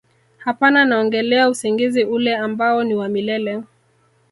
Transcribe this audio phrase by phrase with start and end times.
[0.37, 3.63] hapana naongelea usingizi ule ambao ni wa milele